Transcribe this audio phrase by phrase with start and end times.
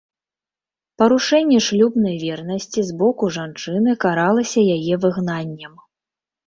[1.01, 5.73] Парушэнне шлюбнай вернасці з боку жанчыны каралася яе выгнаннем.